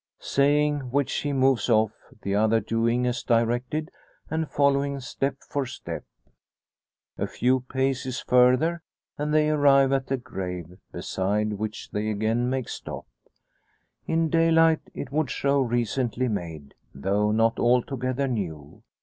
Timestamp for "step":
4.99-5.35, 5.67-6.03